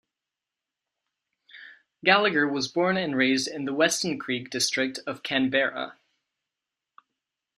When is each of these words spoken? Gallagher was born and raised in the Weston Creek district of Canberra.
Gallagher 2.03 2.47
was 2.47 2.67
born 2.67 2.97
and 2.97 3.15
raised 3.15 3.47
in 3.47 3.65
the 3.65 3.73
Weston 3.75 4.17
Creek 4.17 4.49
district 4.49 4.97
of 5.05 5.21
Canberra. 5.21 5.95